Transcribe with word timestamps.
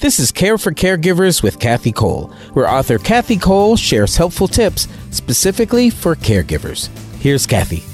This 0.00 0.18
is 0.18 0.32
Care 0.32 0.58
for 0.58 0.72
Caregivers 0.72 1.42
with 1.42 1.58
Kathi 1.58 1.94
Koll, 1.94 2.28
where 2.54 2.68
author 2.68 2.98
Kathi 2.98 3.40
Koll 3.40 3.76
shares 3.76 4.16
helpful 4.16 4.48
tips 4.48 4.88
specifically 5.10 5.90
for 5.90 6.16
caregivers. 6.16 6.88
Here's 7.18 7.46
Kathi. 7.46 7.84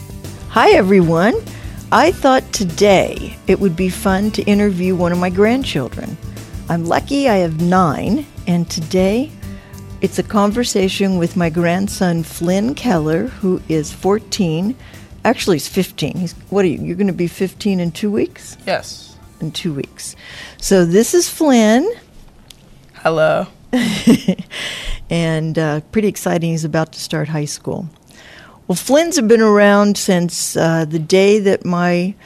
Hi, 0.50 0.70
everyone. 0.70 1.34
I 1.90 2.12
thought 2.12 2.50
today 2.52 3.36
it 3.46 3.58
would 3.58 3.76
be 3.76 3.90
fun 3.90 4.30
to 4.32 4.42
interview 4.44 4.94
one 4.94 5.12
of 5.12 5.18
my 5.18 5.28
grandchildren. 5.28 6.16
I'm 6.68 6.86
lucky 6.86 7.28
I 7.28 7.36
have 7.36 7.60
nine, 7.60 8.24
and 8.46 8.70
today 8.70 9.30
it's 10.00 10.18
a 10.18 10.22
conversation 10.22 11.18
with 11.18 11.36
my 11.36 11.50
grandson 11.50 12.22
Flynn 12.22 12.74
Keller, 12.74 13.26
who 13.26 13.60
is 13.68 13.92
14. 13.92 14.74
Actually, 15.24 15.56
he's 15.56 15.68
15. 15.68 16.16
He's 16.16 16.32
what 16.50 16.64
are 16.64 16.68
you? 16.68 16.80
You're 16.80 16.96
going 16.96 17.08
to 17.08 17.12
be 17.12 17.26
15 17.26 17.80
in 17.80 17.90
two 17.90 18.10
weeks. 18.10 18.56
Yes. 18.66 19.17
In 19.40 19.52
two 19.52 19.72
weeks. 19.72 20.16
So 20.56 20.84
this 20.84 21.14
is 21.14 21.28
Flynn, 21.28 21.88
Hello. 23.02 23.46
and 25.10 25.56
uh, 25.56 25.80
pretty 25.92 26.08
exciting. 26.08 26.50
He's 26.50 26.64
about 26.64 26.92
to 26.94 27.00
start 27.00 27.28
high 27.28 27.44
school. 27.44 27.88
Well, 28.66 28.74
Flynn's 28.74 29.14
have 29.14 29.28
been 29.28 29.40
around 29.40 29.96
since 29.96 30.56
uh, 30.56 30.84
the 30.84 30.98
day 30.98 31.38
that 31.38 31.64
my 31.64 32.16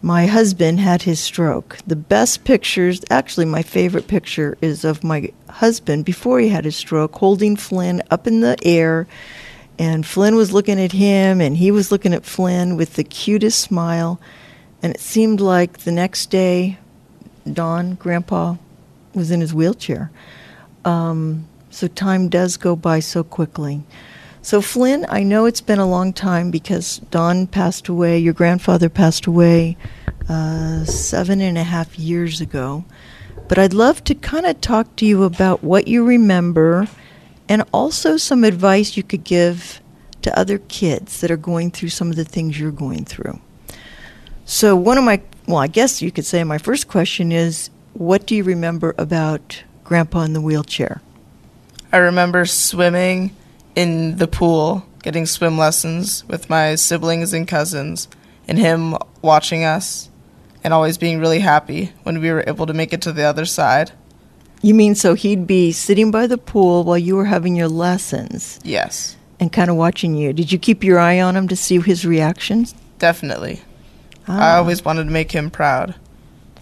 my 0.00 0.24
husband 0.24 0.80
had 0.80 1.02
his 1.02 1.20
stroke. 1.20 1.76
The 1.86 1.96
best 1.96 2.44
pictures, 2.44 3.02
actually, 3.10 3.44
my 3.44 3.62
favorite 3.62 4.08
picture 4.08 4.56
is 4.62 4.84
of 4.84 5.04
my 5.04 5.32
husband 5.50 6.06
before 6.06 6.40
he 6.40 6.48
had 6.48 6.64
his 6.64 6.76
stroke, 6.76 7.16
holding 7.16 7.56
Flynn 7.56 8.02
up 8.10 8.26
in 8.26 8.40
the 8.40 8.56
air. 8.62 9.06
And 9.78 10.06
Flynn 10.06 10.34
was 10.34 10.50
looking 10.50 10.80
at 10.80 10.92
him, 10.92 11.42
and 11.42 11.58
he 11.58 11.70
was 11.70 11.92
looking 11.92 12.14
at 12.14 12.24
Flynn 12.24 12.76
with 12.76 12.94
the 12.94 13.04
cutest 13.04 13.58
smile. 13.58 14.18
And 14.82 14.94
it 14.94 15.00
seemed 15.00 15.40
like 15.40 15.78
the 15.78 15.92
next 15.92 16.30
day, 16.30 16.78
Don, 17.50 17.94
Grandpa, 17.94 18.56
was 19.14 19.30
in 19.30 19.40
his 19.40 19.54
wheelchair. 19.54 20.10
Um, 20.84 21.46
so 21.70 21.88
time 21.88 22.28
does 22.28 22.56
go 22.56 22.76
by 22.76 23.00
so 23.00 23.24
quickly. 23.24 23.82
So, 24.42 24.60
Flynn, 24.60 25.04
I 25.08 25.24
know 25.24 25.46
it's 25.46 25.60
been 25.60 25.80
a 25.80 25.88
long 25.88 26.12
time 26.12 26.52
because 26.52 26.98
Don 27.10 27.48
passed 27.48 27.88
away, 27.88 28.18
your 28.18 28.32
grandfather 28.32 28.88
passed 28.88 29.26
away 29.26 29.76
uh, 30.28 30.84
seven 30.84 31.40
and 31.40 31.58
a 31.58 31.64
half 31.64 31.98
years 31.98 32.40
ago. 32.40 32.84
But 33.48 33.58
I'd 33.58 33.74
love 33.74 34.04
to 34.04 34.14
kind 34.14 34.46
of 34.46 34.60
talk 34.60 34.94
to 34.96 35.06
you 35.06 35.24
about 35.24 35.64
what 35.64 35.88
you 35.88 36.04
remember 36.04 36.86
and 37.48 37.64
also 37.72 38.16
some 38.16 38.44
advice 38.44 38.96
you 38.96 39.02
could 39.02 39.24
give 39.24 39.80
to 40.22 40.38
other 40.38 40.58
kids 40.58 41.20
that 41.20 41.30
are 41.30 41.36
going 41.36 41.70
through 41.70 41.90
some 41.90 42.10
of 42.10 42.16
the 42.16 42.24
things 42.24 42.58
you're 42.58 42.70
going 42.70 43.04
through. 43.04 43.40
So, 44.48 44.76
one 44.76 44.96
of 44.96 45.02
my, 45.02 45.20
well, 45.48 45.58
I 45.58 45.66
guess 45.66 46.00
you 46.00 46.12
could 46.12 46.24
say 46.24 46.44
my 46.44 46.58
first 46.58 46.86
question 46.86 47.32
is 47.32 47.68
what 47.94 48.26
do 48.26 48.36
you 48.36 48.44
remember 48.44 48.94
about 48.96 49.64
Grandpa 49.82 50.22
in 50.22 50.34
the 50.34 50.40
wheelchair? 50.40 51.02
I 51.92 51.96
remember 51.96 52.46
swimming 52.46 53.34
in 53.74 54.18
the 54.18 54.28
pool, 54.28 54.86
getting 55.02 55.26
swim 55.26 55.58
lessons 55.58 56.24
with 56.28 56.48
my 56.48 56.76
siblings 56.76 57.32
and 57.32 57.48
cousins, 57.48 58.06
and 58.46 58.56
him 58.56 58.96
watching 59.20 59.64
us 59.64 60.10
and 60.62 60.72
always 60.72 60.96
being 60.96 61.18
really 61.18 61.40
happy 61.40 61.92
when 62.04 62.20
we 62.20 62.30
were 62.30 62.44
able 62.46 62.66
to 62.66 62.72
make 62.72 62.92
it 62.92 63.02
to 63.02 63.12
the 63.12 63.24
other 63.24 63.46
side. 63.46 63.90
You 64.62 64.74
mean 64.74 64.94
so 64.94 65.14
he'd 65.14 65.48
be 65.48 65.72
sitting 65.72 66.12
by 66.12 66.28
the 66.28 66.38
pool 66.38 66.84
while 66.84 66.98
you 66.98 67.16
were 67.16 67.24
having 67.24 67.56
your 67.56 67.68
lessons 67.68 68.60
Yes, 68.62 69.16
and 69.40 69.52
kind 69.52 69.70
of 69.70 69.76
watching 69.76 70.14
you? 70.14 70.32
Did 70.32 70.52
you 70.52 70.58
keep 70.58 70.84
your 70.84 71.00
eye 71.00 71.20
on 71.20 71.34
him 71.36 71.48
to 71.48 71.56
see 71.56 71.80
his 71.80 72.06
reactions? 72.06 72.76
definitely. 72.98 73.60
I 74.28 74.52
Ah. 74.54 74.56
always 74.58 74.84
wanted 74.84 75.04
to 75.04 75.10
make 75.10 75.32
him 75.32 75.50
proud. 75.50 75.94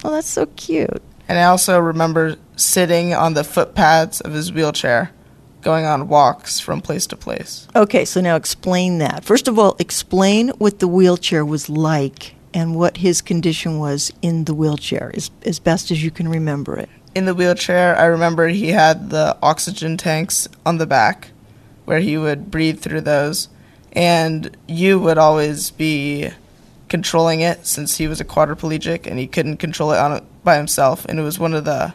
Oh, 0.03 0.11
that's 0.11 0.27
so 0.29 0.45
cute. 0.55 1.01
And 1.27 1.39
I 1.39 1.43
also 1.45 1.79
remember 1.79 2.35
sitting 2.55 3.13
on 3.13 3.33
the 3.33 3.43
footpads 3.43 4.21
of 4.21 4.33
his 4.33 4.53
wheelchair, 4.53 5.09
going 5.63 5.85
on 5.85 6.07
walks 6.07 6.59
from 6.59 6.79
place 6.81 7.07
to 7.07 7.15
place. 7.15 7.67
Okay, 7.75 8.05
so 8.05 8.21
now 8.21 8.35
explain 8.35 8.99
that. 8.99 9.25
First 9.25 9.47
of 9.47 9.57
all, 9.57 9.75
explain 9.79 10.49
what 10.59 10.77
the 10.79 10.87
wheelchair 10.87 11.43
was 11.43 11.67
like 11.69 12.35
and 12.53 12.75
what 12.75 12.97
his 12.97 13.21
condition 13.21 13.79
was 13.79 14.13
in 14.21 14.45
the 14.45 14.53
wheelchair, 14.53 15.11
as, 15.15 15.31
as 15.43 15.57
best 15.59 15.89
as 15.91 16.03
you 16.03 16.11
can 16.11 16.27
remember 16.27 16.77
it. 16.77 16.89
In 17.15 17.25
the 17.25 17.33
wheelchair, 17.33 17.97
I 17.97 18.05
remember 18.05 18.47
he 18.49 18.69
had 18.69 19.09
the 19.09 19.35
oxygen 19.41 19.97
tanks 19.97 20.47
on 20.65 20.77
the 20.77 20.85
back 20.85 21.29
where 21.85 21.99
he 21.99 22.17
would 22.17 22.51
breathe 22.51 22.79
through 22.81 23.01
those. 23.01 23.47
And 23.93 24.55
you 24.67 24.99
would 24.99 25.17
always 25.17 25.71
be 25.71 26.29
controlling 26.89 27.41
it 27.41 27.65
since 27.65 27.97
he 27.97 28.07
was 28.07 28.21
a 28.21 28.25
quadriplegic 28.25 29.07
and 29.07 29.19
he 29.19 29.27
couldn't 29.27 29.57
control 29.57 29.91
it 29.91 29.97
on 29.97 30.25
by 30.43 30.57
himself. 30.57 31.05
And 31.05 31.19
it 31.19 31.23
was 31.23 31.39
one 31.39 31.53
of 31.53 31.65
the 31.65 31.93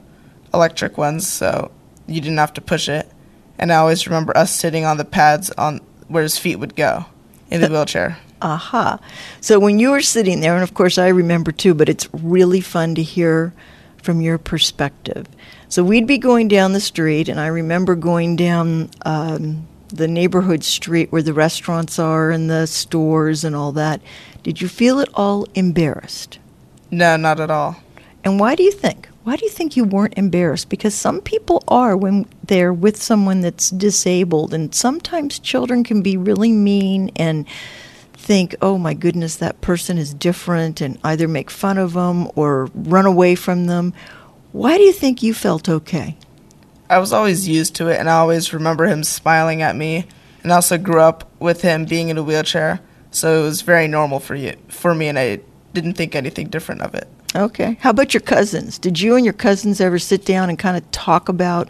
electric 0.53 0.99
ones, 0.99 1.27
so 1.27 1.71
you 2.07 2.21
didn't 2.21 2.39
have 2.39 2.55
to 2.55 2.61
push 2.61 2.89
it. 2.89 3.11
And 3.59 3.73
I 3.73 3.77
always 3.77 4.07
remember 4.07 4.37
us 4.37 4.55
sitting 4.55 4.85
on 4.85 4.97
the 4.97 5.05
pads 5.05 5.51
on 5.51 5.81
where 6.09 6.23
his 6.23 6.39
feet 6.39 6.57
would 6.57 6.75
go 6.75 7.07
in 7.51 7.61
the 7.61 7.69
wheelchair. 7.71 8.19
Aha. 8.43 8.99
So 9.41 9.59
when 9.59 9.79
you 9.79 9.91
were 9.91 10.01
sitting 10.01 10.41
there, 10.41 10.55
and 10.55 10.63
of 10.63 10.75
course 10.75 10.99
I 10.99 11.09
remember 11.09 11.53
too, 11.53 11.75
but 11.75 11.89
it's 11.89 12.09
really 12.13 12.61
fun 12.61 12.95
to 12.95 13.03
hear 13.03 13.53
from 14.03 14.21
your 14.21 14.39
perspective. 14.39 15.27
So 15.69 15.85
we'd 15.85 16.07
be 16.07 16.19
going 16.19 16.49
down 16.49 16.73
the 16.73 16.81
street, 16.81 17.29
and 17.29 17.39
I 17.39 17.47
remember 17.47 17.95
going 17.95 18.35
down 18.35 18.91
um, 19.05 19.69
the 19.89 20.09
neighborhood 20.09 20.65
street 20.65 21.13
where 21.13 21.23
the 21.23 21.35
restaurants 21.35 21.99
are 21.99 22.31
and 22.31 22.49
the 22.51 22.67
stores 22.67 23.45
and 23.45 23.55
all 23.55 23.73
that. 23.73 24.01
Did 24.43 24.61
you 24.61 24.69
feel 24.69 25.01
at 25.01 25.09
all 25.15 25.47
embarrassed? 25.55 26.39
No, 26.91 27.17
not 27.17 27.41
at 27.41 27.51
all. 27.51 27.77
And 28.25 28.41
why 28.41 28.55
do 28.55 28.63
you 28.63 28.73
think? 28.73 29.09
Why 29.23 29.37
do 29.37 29.45
you 29.45 29.51
think 29.51 29.77
you 29.77 29.85
weren't 29.85 30.17
embarrassed? 30.17 30.69
Because 30.69 30.95
some 30.95 31.21
people 31.21 31.63
are 31.69 31.97
when 31.97 32.27
they're 32.45 32.73
with 32.73 33.01
someone 33.01 33.43
that's 33.43 33.71
disabled, 33.71 34.55
and 34.55 34.75
sometimes 34.75 35.39
children 35.39 35.85
can 35.85 36.03
be 36.03 36.17
really 36.17 36.53
mean 36.53 37.11
and 37.17 37.47
think, 38.15 38.55
oh 38.63 38.79
my 38.79 38.95
goodness, 38.95 39.37
that 39.37 39.61
person 39.61 39.99
is 39.99 40.15
different, 40.15 40.81
and 40.81 40.99
either 41.05 41.29
make 41.29 41.51
fun 41.51 41.79
of 41.79 41.93
them 41.93 42.31
or 42.35 42.71
run 42.75 43.07
away 43.07 43.35
from 43.35 43.67
them. 43.67 43.93
Why 44.53 44.77
do 44.79 44.83
you 44.83 44.93
think 44.93 45.23
you 45.23 45.35
felt 45.35 45.69
okay? 45.69 46.17
I 46.89 46.99
was 46.99 47.13
always 47.13 47.47
used 47.47 47.77
to 47.77 47.89
it, 47.89 47.99
and 47.99 48.09
I 48.09 48.19
always 48.19 48.53
remember 48.53 48.87
him 48.87 49.05
smiling 49.05 49.63
at 49.63 49.77
me. 49.77 50.07
And 50.43 50.51
I 50.51 50.57
also 50.57 50.79
grew 50.79 51.01
up 51.01 51.31
with 51.39 51.63
him 51.63 51.85
being 51.85 52.09
in 52.09 52.19
a 52.19 52.23
wheelchair, 52.23 52.81
so 53.11 53.41
it 53.41 53.45
was 53.45 53.63
very 53.63 53.89
normal 53.89 54.21
for 54.21 54.35
you, 54.35 54.55
for 54.69 54.95
me, 54.95 55.09
and 55.09 55.19
I 55.19 55.41
didn't 55.73 55.95
think 55.95 56.15
anything 56.15 56.49
different 56.49 56.83
of 56.83 56.95
it. 56.95 57.09
Okay. 57.35 57.77
How 57.81 57.91
about 57.91 58.13
your 58.13 58.21
cousins? 58.21 58.79
Did 58.79 59.01
you 59.01 59.15
and 59.15 59.25
your 59.25 59.35
cousins 59.35 59.81
ever 59.81 59.99
sit 59.99 60.25
down 60.25 60.49
and 60.49 60.59
kind 60.59 60.77
of 60.77 60.91
talk 60.91 61.29
about 61.29 61.69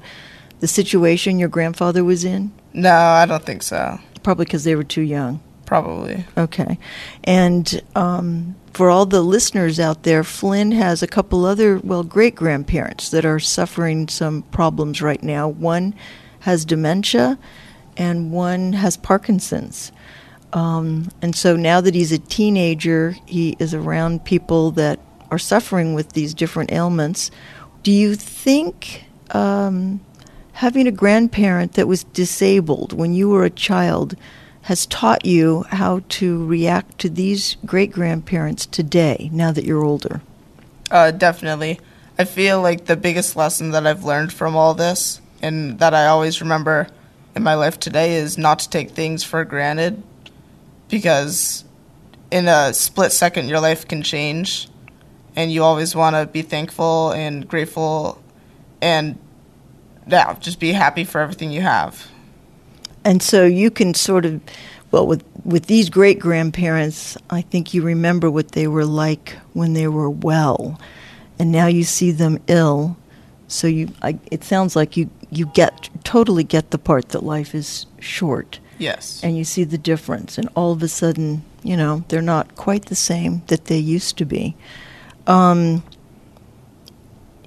the 0.61 0.69
situation 0.69 1.39
your 1.39 1.49
grandfather 1.49 2.03
was 2.03 2.25
in? 2.25 2.53
No, 2.73 2.95
I 2.95 3.27
don't 3.27 3.45
think 3.45 3.63
so. 3.63 3.99
Probably 4.23 4.45
because 4.45 4.65
they 4.65 4.75
were 4.75 4.85
too 4.85 5.03
young. 5.03 5.41
Probably. 5.67 6.25
Okay. 6.37 6.79
And 7.25 7.83
um, 7.95 8.57
for 8.73 8.91
all 8.91 9.07
the 9.07 9.23
listeners 9.23 9.79
out 9.79 10.03
there, 10.03 10.25
Flynn 10.25 10.73
has 10.73 11.03
a 11.03 11.07
couple 11.07 11.45
other, 11.45 11.79
well, 11.79 12.03
great 12.03 12.35
grandparents 12.35 13.11
that 13.11 13.25
are 13.25 13.39
suffering 13.39 14.09
some 14.09 14.43
problems 14.43 15.01
right 15.01 15.23
now. 15.23 15.49
One 15.49 15.95
has 16.41 16.65
dementia, 16.65 17.39
and 17.97 18.33
one 18.33 18.73
has 18.73 18.97
Parkinson's. 18.97 19.93
Um, 20.53 21.11
and 21.23 21.35
so 21.35 21.57
now 21.57 21.81
that 21.81 21.95
he's 21.95 22.13
a 22.13 22.19
teenager, 22.19 23.17
he 23.27 23.57
is 23.59 23.75
around 23.75 24.25
people 24.25 24.73
that 24.73 24.99
are 25.31 25.39
suffering 25.39 25.95
with 25.95 26.13
these 26.13 26.35
different 26.35 26.73
ailments. 26.73 27.31
Do 27.83 27.93
you 27.93 28.15
think 28.15 29.05
um, 29.31 30.01
having 30.55 30.87
a 30.87 30.93
grandparent 30.93 31.75
that 31.75 31.87
was 31.87 32.05
disabled 32.05 32.93
when 32.93 33.15
you 33.15 33.29
were 33.29 33.45
a 33.45 33.51
child 33.51 34.17
has 34.63 34.87
taught 34.87 35.25
you 35.25 35.65
how 35.71 36.03
to 36.09 36.45
react 36.47 36.99
to 36.99 37.09
these 37.09 37.57
great 37.65 37.91
grandparents 37.93 38.67
today, 38.67 39.31
now 39.33 39.53
that 39.53 39.65
you're 39.65 39.85
older? 39.85 40.21
Uh, 40.91 41.11
definitely. 41.11 41.81
I 42.19 42.25
feel 42.25 42.61
like 42.61 42.85
the 42.85 42.97
biggest 42.97 43.37
lesson 43.37 43.71
that 43.71 43.87
I've 43.87 44.05
learned 44.05 44.33
from 44.33 44.57
all 44.57 44.75
this, 44.75 45.21
and 45.41 45.79
that 45.79 45.95
I 45.95 46.07
always 46.07 46.43
remember 46.43 46.89
in 47.35 47.43
my 47.43 47.55
life 47.55 47.79
today, 47.79 48.17
is 48.17 48.37
not 48.37 48.59
to 48.59 48.69
take 48.69 48.91
things 48.91 49.25
for 49.25 49.45
granted, 49.45 50.03
because 50.91 51.65
in 52.31 52.49
a 52.49 52.75
split 52.75 53.13
second, 53.13 53.49
your 53.49 53.61
life 53.61 53.87
can 53.87 54.03
change, 54.03 54.69
and 55.37 55.53
you 55.53 55.63
always 55.63 55.95
want 55.95 56.17
to 56.17 56.27
be 56.27 56.43
thankful 56.43 57.13
and 57.13 57.49
grateful, 57.49 58.23
and 58.83 59.19
yeah, 60.07 60.35
just 60.41 60.61
be 60.61 60.73
happy 60.73 61.05
for 61.05 61.21
everything 61.21 61.51
you 61.51 61.63
have. 61.63 62.09
And 63.05 63.23
so 63.23 63.45
you 63.45 63.71
can 63.71 63.95
sort 63.95 64.27
of, 64.27 64.41
well, 64.91 65.07
with 65.07 65.25
with 65.45 65.67
these 65.67 65.89
great 65.89 66.19
grandparents, 66.19 67.17
I 67.31 67.41
think 67.43 67.73
you 67.73 67.83
remember 67.83 68.31
what 68.31 68.53
they 68.53 68.67
were 68.67 68.85
like 68.85 69.37
when 69.55 69.73
they 69.73 69.89
were 69.89 70.11
well, 70.11 70.79
and 71.39 71.51
now 71.51 71.67
you 71.67 71.85
see 71.85 72.11
them 72.11 72.39
ill. 72.47 72.97
So 73.49 73.67
you, 73.67 73.89
I, 74.03 74.19
it 74.31 74.45
sounds 74.45 74.77
like 74.77 74.97
you 74.97 75.11
you 75.31 75.47
get 75.47 75.89
totally 76.05 76.45
get 76.45 76.71
the 76.71 76.79
part 76.79 77.09
that 77.11 77.23
life 77.23 77.55
is 77.55 77.87
short, 77.99 78.61
Yes. 78.81 79.21
and 79.23 79.37
you 79.37 79.45
see 79.45 79.65
the 79.65 79.79
difference, 79.79 80.39
and 80.39 80.49
all 80.57 80.73
of 80.73 80.83
a 80.83 80.89
sudden, 80.89 81.43
you 81.63 81.77
know, 81.77 82.03
they're 82.09 82.23
not 82.23 82.57
quite 82.57 82.87
the 82.87 82.97
same 82.97 83.43
that 83.49 83.67
they 83.67 83.79
used 83.79 84.17
to 84.19 84.25
be. 84.25 84.57
Um, 85.27 85.83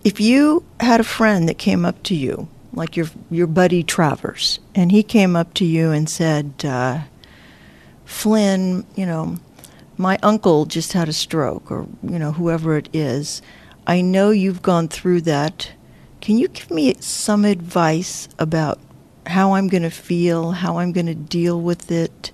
If 0.03 0.19
you 0.19 0.63
had 0.79 0.99
a 0.99 1.03
friend 1.17 1.47
that 1.47 1.57
came 1.57 1.85
up 1.85 2.03
to 2.03 2.15
you, 2.15 2.47
like 2.73 2.97
your 2.97 3.07
your 3.31 3.47
buddy 3.47 3.83
Travers, 3.83 4.59
and 4.75 4.91
he 4.91 5.01
came 5.03 5.35
up 5.35 5.53
to 5.55 5.65
you 5.65 5.91
and 5.91 6.09
said, 6.09 6.51
uh, 6.65 6.99
"Flynn, 8.05 8.85
you 8.95 9.05
know, 9.05 9.37
my 9.97 10.17
uncle 10.21 10.65
just 10.65 10.93
had 10.93 11.07
a 11.07 11.13
stroke, 11.13 11.71
or 11.71 11.87
you 12.03 12.19
know, 12.19 12.33
whoever 12.33 12.77
it 12.77 12.89
is. 12.93 13.41
I 13.87 14.01
know 14.01 14.31
you've 14.31 14.61
gone 14.61 14.87
through 14.89 15.21
that. 15.21 15.71
Can 16.21 16.37
you 16.37 16.47
give 16.47 16.69
me 16.71 16.95
some 16.99 17.45
advice 17.45 18.27
about 18.39 18.79
how 19.25 19.53
I'm 19.53 19.67
going 19.67 19.83
to 19.83 19.89
feel, 19.89 20.51
how 20.51 20.77
I'm 20.77 20.91
going 20.91 21.05
to 21.05 21.15
deal 21.15 21.59
with 21.59 21.91
it? 21.91 22.31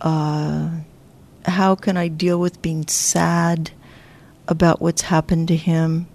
Uh, 0.00 0.70
how 1.46 1.74
can 1.74 1.96
I 1.96 2.08
deal 2.08 2.38
with 2.40 2.62
being 2.62 2.86
sad 2.86 3.70
about 4.48 4.80
what's 4.80 5.02
happened 5.02 5.48
to 5.48 5.56
him? 5.56 6.06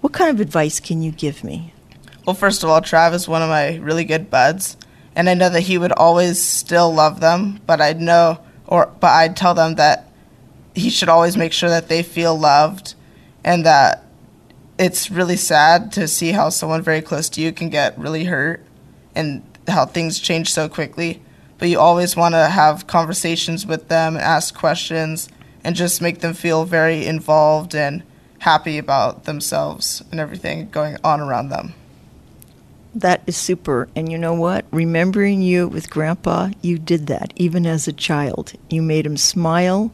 What 0.00 0.12
kind 0.12 0.30
of 0.30 0.40
advice 0.40 0.80
can 0.80 1.02
you 1.02 1.10
give 1.10 1.42
me? 1.44 1.72
Well, 2.26 2.34
first 2.34 2.62
of 2.62 2.70
all, 2.70 2.80
Trav 2.80 3.12
is 3.12 3.28
one 3.28 3.42
of 3.42 3.48
my 3.48 3.76
really 3.76 4.04
good 4.04 4.30
buds, 4.30 4.76
and 5.14 5.28
I 5.28 5.34
know 5.34 5.50
that 5.50 5.62
he 5.62 5.78
would 5.78 5.92
always 5.92 6.42
still 6.42 6.92
love 6.92 7.20
them, 7.20 7.60
but 7.66 7.80
I'd 7.80 8.00
know, 8.00 8.38
or 8.66 8.86
but 9.00 9.10
I'd 9.10 9.36
tell 9.36 9.54
them 9.54 9.74
that 9.74 10.08
he 10.74 10.90
should 10.90 11.08
always 11.08 11.36
make 11.36 11.52
sure 11.52 11.68
that 11.68 11.88
they 11.88 12.02
feel 12.02 12.38
loved, 12.38 12.94
and 13.44 13.66
that 13.66 14.04
it's 14.78 15.10
really 15.10 15.36
sad 15.36 15.92
to 15.92 16.08
see 16.08 16.32
how 16.32 16.48
someone 16.48 16.82
very 16.82 17.02
close 17.02 17.28
to 17.30 17.40
you 17.40 17.52
can 17.52 17.68
get 17.68 17.98
really 17.98 18.24
hurt, 18.24 18.64
and 19.14 19.42
how 19.68 19.86
things 19.86 20.18
change 20.18 20.52
so 20.52 20.68
quickly. 20.68 21.22
But 21.58 21.68
you 21.68 21.78
always 21.78 22.16
want 22.16 22.34
to 22.34 22.48
have 22.48 22.86
conversations 22.86 23.64
with 23.64 23.88
them, 23.88 24.16
and 24.16 24.24
ask 24.24 24.54
questions, 24.54 25.28
and 25.62 25.76
just 25.76 26.02
make 26.02 26.20
them 26.20 26.34
feel 26.34 26.64
very 26.64 27.06
involved 27.06 27.74
and 27.74 28.02
happy 28.40 28.76
about 28.76 29.24
themselves 29.24 30.02
and 30.10 30.20
everything 30.20 30.68
going 30.68 30.98
on 31.02 31.20
around 31.20 31.48
them. 31.48 31.72
That 32.94 33.22
is 33.26 33.36
super. 33.36 33.88
And 33.96 34.12
you 34.12 34.18
know 34.18 34.34
what? 34.34 34.66
Remembering 34.70 35.42
you 35.42 35.66
with 35.66 35.90
Grandpa, 35.90 36.50
you 36.60 36.78
did 36.78 37.06
that 37.06 37.32
even 37.36 37.66
as 37.66 37.88
a 37.88 37.92
child. 37.92 38.52
You 38.68 38.82
made 38.82 39.06
him 39.06 39.16
smile. 39.16 39.92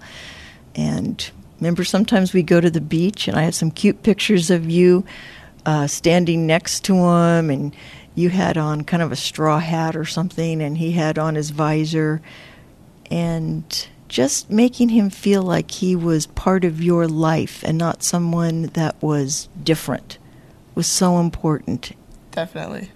And 0.75 1.31
remember, 1.61 1.84
sometimes 1.84 2.32
we 2.32 2.43
go 2.43 2.61
to 2.61 2.70
the 2.70 2.81
beach, 2.81 3.28
and 3.28 3.38
I 3.38 3.43
have 3.43 3.55
some 3.55 3.70
cute 3.70 4.02
pictures 4.02 4.50
of 4.50 4.69
you 4.69 5.05
uh, 5.67 5.87
standing 5.87 6.47
next 6.47 6.85
to 6.85 6.95
him, 6.95 7.51
and 7.51 7.75
you 8.15 8.31
had 8.31 8.57
on 8.57 8.85
kind 8.85 9.03
of 9.03 9.12
a 9.12 9.17
straw 9.17 9.59
hat 9.59 9.97
or 9.97 10.05
something, 10.05 10.62
and 10.62 10.79
he 10.79 10.93
had 10.93 11.19
on 11.19 11.35
his 11.35 11.51
visor. 11.51 12.21
And 13.11 13.89
just 14.11 14.51
making 14.51 14.89
him 14.89 15.09
feel 15.09 15.43
like 15.43 15.71
he 15.71 15.95
was 15.95 16.27
part 16.27 16.65
of 16.65 16.83
your 16.83 17.07
life 17.07 17.62
and 17.62 17.79
not 17.79 18.03
someone 18.03 18.62
that 18.75 19.01
was 19.01 19.49
different 19.62 20.19
was 20.75 20.87
so 20.87 21.19
important. 21.19 21.93
Definitely. 22.33 22.91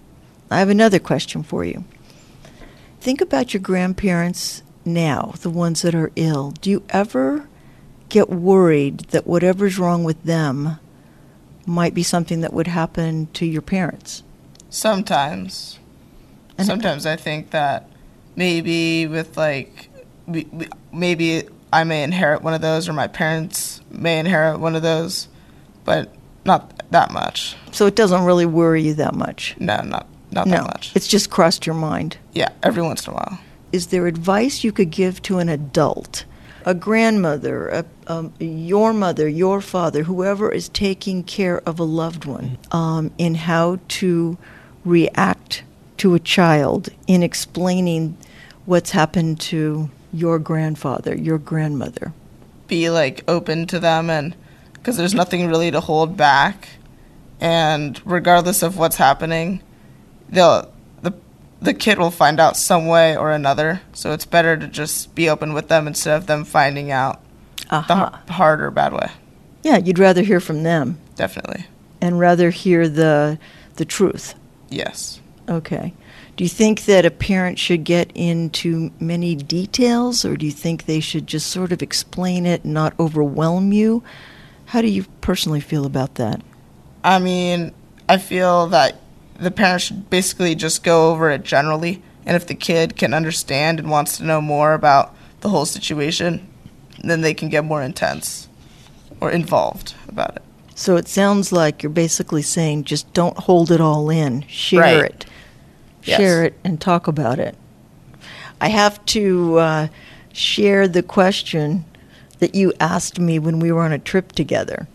I 0.50 0.58
have 0.58 0.68
another 0.68 0.98
question 0.98 1.42
for 1.42 1.64
you. 1.64 1.84
Think 3.00 3.20
about 3.20 3.54
your 3.54 3.60
grandparents 3.60 4.62
now, 4.84 5.34
the 5.40 5.50
ones 5.50 5.82
that 5.82 5.94
are 5.94 6.10
ill. 6.16 6.50
Do 6.60 6.70
you 6.70 6.82
ever 6.90 7.48
get 8.08 8.28
worried 8.28 9.00
that 9.10 9.26
whatever's 9.26 9.78
wrong 9.78 10.04
with 10.04 10.22
them 10.24 10.78
might 11.66 11.94
be 11.94 12.02
something 12.02 12.40
that 12.40 12.52
would 12.52 12.66
happen 12.66 13.28
to 13.34 13.46
your 13.46 13.62
parents? 13.62 14.22
Sometimes. 14.70 15.78
And- 16.58 16.66
Sometimes 16.66 17.06
I 17.06 17.16
think 17.16 17.50
that 17.50 17.88
maybe 18.36 19.06
with 19.06 19.36
like 19.36 19.88
maybe 20.92 21.44
I 21.72 21.84
may 21.84 22.02
inherit 22.02 22.42
one 22.42 22.54
of 22.54 22.60
those 22.60 22.88
or 22.88 22.92
my 22.92 23.06
parents 23.06 23.80
may 23.90 24.18
inherit 24.18 24.60
one 24.60 24.74
of 24.76 24.82
those, 24.82 25.28
but 25.84 26.14
not 26.44 26.82
that 26.90 27.10
much. 27.12 27.56
So 27.72 27.86
it 27.86 27.96
doesn't 27.96 28.24
really 28.24 28.46
worry 28.46 28.82
you 28.82 28.94
that 28.94 29.14
much. 29.14 29.56
No, 29.58 29.80
not 29.82 30.06
not 30.30 30.46
no, 30.46 30.56
that 30.58 30.64
much. 30.66 30.92
it's 30.96 31.06
just 31.08 31.30
crossed 31.30 31.66
your 31.66 31.74
mind. 31.74 32.16
yeah, 32.32 32.48
every 32.62 32.82
once 32.82 33.06
in 33.06 33.12
a 33.12 33.16
while. 33.16 33.38
is 33.72 33.88
there 33.88 34.06
advice 34.06 34.64
you 34.64 34.72
could 34.72 34.90
give 34.90 35.22
to 35.22 35.38
an 35.38 35.48
adult, 35.48 36.24
a 36.64 36.74
grandmother, 36.74 37.84
a, 38.08 38.30
your 38.38 38.92
mother, 38.92 39.28
your 39.28 39.60
father, 39.60 40.04
whoever 40.04 40.50
is 40.50 40.68
taking 40.70 41.22
care 41.22 41.60
of 41.66 41.78
a 41.78 41.84
loved 41.84 42.24
one, 42.24 42.58
um, 42.72 43.12
in 43.18 43.34
how 43.34 43.78
to 43.88 44.38
react 44.84 45.62
to 45.98 46.14
a 46.14 46.20
child 46.20 46.88
in 47.06 47.22
explaining 47.22 48.16
what's 48.64 48.90
happened 48.90 49.40
to 49.40 49.90
your 50.12 50.38
grandfather, 50.38 51.14
your 51.14 51.38
grandmother? 51.38 52.12
Be 52.66 52.88
like 52.90 53.22
open 53.28 53.66
to 53.66 53.78
them 53.78 54.08
and 54.08 54.34
because 54.84 54.98
there's 54.98 55.14
nothing 55.14 55.48
really 55.48 55.70
to 55.70 55.80
hold 55.80 56.14
back, 56.14 56.68
and 57.40 57.98
regardless 58.04 58.62
of 58.62 58.76
what's 58.76 58.96
happening, 58.96 59.62
they'll 60.28 60.70
the 61.60 61.66
the 61.66 61.74
kid 61.74 61.98
will 61.98 62.10
find 62.10 62.38
out 62.40 62.56
some 62.56 62.86
way 62.86 63.16
or 63.16 63.30
another. 63.32 63.80
So 63.92 64.12
it's 64.12 64.26
better 64.26 64.56
to 64.56 64.66
just 64.66 65.14
be 65.14 65.28
open 65.30 65.52
with 65.54 65.68
them 65.68 65.86
instead 65.86 66.16
of 66.16 66.26
them 66.26 66.44
finding 66.44 66.90
out 66.90 67.20
the 67.70 67.76
Aha. 67.76 68.22
h- 68.24 68.30
hard 68.34 68.60
or 68.60 68.70
bad 68.70 68.92
way. 68.92 69.08
Yeah, 69.62 69.78
you'd 69.78 69.98
rather 69.98 70.22
hear 70.22 70.40
from 70.40 70.62
them 70.62 70.98
Definitely. 71.16 71.66
and 72.00 72.18
rather 72.18 72.50
hear 72.50 72.88
the 72.88 73.38
the 73.76 73.84
truth. 73.84 74.34
Yes. 74.68 75.20
Okay. 75.48 75.94
Do 76.36 76.42
you 76.44 76.50
think 76.50 76.84
that 76.86 77.06
a 77.06 77.10
parent 77.12 77.58
should 77.60 77.84
get 77.84 78.10
into 78.14 78.90
many 78.98 79.36
details, 79.36 80.24
or 80.24 80.36
do 80.36 80.44
you 80.46 80.52
think 80.52 80.84
they 80.86 80.98
should 81.00 81.26
just 81.28 81.46
sort 81.46 81.70
of 81.70 81.80
explain 81.80 82.44
it 82.44 82.64
and 82.64 82.74
not 82.74 82.92
overwhelm 82.98 83.72
you? 83.72 84.02
How 84.66 84.80
do 84.82 84.88
you 84.88 85.04
personally 85.20 85.60
feel 85.60 85.86
about 85.86 86.16
that? 86.16 86.42
I 87.04 87.20
mean, 87.20 87.72
I 88.08 88.18
feel 88.18 88.66
that 88.68 88.96
the 89.38 89.50
parents 89.50 89.84
should 89.86 90.08
basically 90.10 90.54
just 90.54 90.82
go 90.84 91.10
over 91.10 91.30
it 91.30 91.42
generally, 91.42 92.02
and 92.26 92.36
if 92.36 92.46
the 92.46 92.54
kid 92.54 92.96
can 92.96 93.12
understand 93.14 93.78
and 93.78 93.90
wants 93.90 94.16
to 94.18 94.24
know 94.24 94.40
more 94.40 94.74
about 94.74 95.14
the 95.40 95.48
whole 95.50 95.66
situation, 95.66 96.46
then 97.02 97.20
they 97.20 97.34
can 97.34 97.48
get 97.48 97.64
more 97.64 97.82
intense 97.82 98.48
or 99.20 99.30
involved 99.30 99.94
about 100.08 100.36
it. 100.36 100.42
So 100.74 100.96
it 100.96 101.06
sounds 101.08 101.52
like 101.52 101.82
you're 101.82 101.90
basically 101.90 102.42
saying 102.42 102.84
just 102.84 103.12
don't 103.12 103.36
hold 103.38 103.70
it 103.70 103.80
all 103.80 104.10
in, 104.10 104.44
share 104.48 104.80
Right. 104.80 105.04
it, 105.04 105.26
Yes. 106.04 106.18
share 106.18 106.44
it, 106.44 106.54
and 106.64 106.80
talk 106.80 107.06
about 107.06 107.38
it. 107.38 107.56
I 108.60 108.68
have 108.68 109.04
to 109.06 109.58
uh, 109.58 109.86
share 110.32 110.88
the 110.88 111.02
question 111.02 111.84
that 112.38 112.54
you 112.54 112.72
asked 112.80 113.18
me 113.20 113.38
when 113.38 113.58
we 113.60 113.70
were 113.72 113.82
on 113.82 113.92
a 113.92 113.98
trip 113.98 114.32
together. 114.32 114.88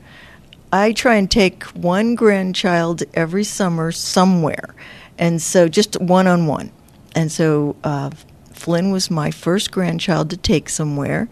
I 0.71 0.91
try 0.91 1.15
and 1.15 1.29
take 1.29 1.63
one 1.65 2.13
grandchild 2.13 3.01
every 3.15 3.43
summer 3.43 3.91
somewhere, 3.91 4.75
and 5.17 5.41
so 5.41 5.67
just 5.67 5.99
one 5.99 6.27
on 6.27 6.45
one. 6.45 6.71
And 7.15 7.31
so 7.31 7.75
uh, 7.83 8.11
Flynn 8.53 8.91
was 8.91 9.09
my 9.09 9.31
first 9.31 9.71
grandchild 9.71 10.29
to 10.29 10.37
take 10.37 10.69
somewhere. 10.69 11.27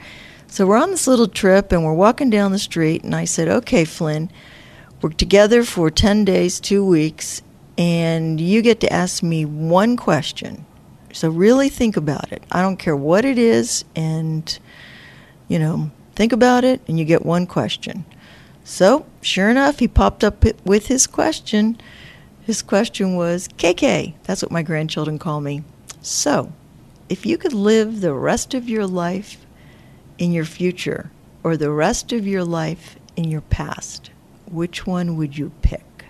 So 0.48 0.66
we're 0.66 0.78
on 0.78 0.90
this 0.90 1.06
little 1.06 1.28
trip, 1.28 1.72
and 1.72 1.84
we're 1.84 1.94
walking 1.94 2.32
down 2.32 2.52
the 2.52 2.58
street, 2.58 3.04
and 3.04 3.14
I 3.14 3.26
said, 3.26 3.48
"Okay, 3.48 3.86
Flynn, 3.86 4.32
we're 5.02 5.12
together 5.12 5.64
for 5.64 5.92
ten 5.92 6.26
days, 6.26 6.60
two 6.60 6.84
weeks, 6.84 7.44
and 7.78 8.42
you 8.42 8.64
get 8.64 8.80
to 8.80 8.92
ask 8.92 9.22
me 9.22 9.46
one 9.46 9.98
question. 9.98 10.66
So 11.14 11.30
really 11.30 11.70
think 11.70 11.96
about 11.96 12.32
it. 12.32 12.44
I 12.52 12.64
don't 12.64 12.78
care 12.78 12.96
what 12.96 13.24
it 13.24 13.38
is, 13.38 13.86
and 13.96 14.58
you 15.48 15.60
know, 15.60 15.92
think 16.16 16.34
about 16.34 16.64
it, 16.64 16.82
and 16.88 16.98
you 16.98 17.06
get 17.06 17.24
one 17.24 17.46
question." 17.46 18.04
So, 18.70 19.06
sure 19.22 19.50
enough, 19.50 19.80
he 19.80 19.88
popped 19.88 20.26
up 20.26 20.44
with 20.66 20.88
his 20.88 21.08
question. 21.08 21.80
His 22.46 22.62
question 22.62 23.16
was 23.16 23.48
KK. 23.48 24.16
That's 24.24 24.42
what 24.42 24.52
my 24.52 24.62
grandchildren 24.62 25.18
call 25.18 25.40
me. 25.40 25.64
So, 26.02 26.52
if 27.08 27.26
you 27.26 27.38
could 27.38 27.54
live 27.54 28.02
the 28.02 28.14
rest 28.14 28.54
of 28.54 28.68
your 28.68 28.86
life 28.86 29.46
in 30.18 30.34
your 30.34 30.44
future 30.44 31.12
or 31.44 31.56
the 31.56 31.72
rest 31.72 32.12
of 32.12 32.28
your 32.28 32.44
life 32.44 32.98
in 33.16 33.32
your 33.32 33.40
past, 33.40 34.12
which 34.52 34.86
one 34.86 35.16
would 35.16 35.38
you 35.38 35.54
pick? 35.62 36.04